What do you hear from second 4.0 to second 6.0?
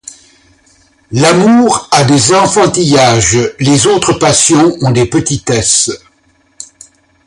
passions ont des petitesses.